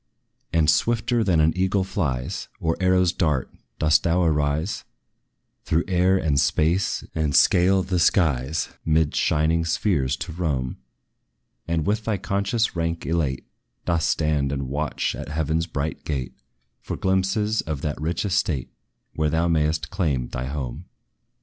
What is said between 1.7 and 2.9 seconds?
flies, Or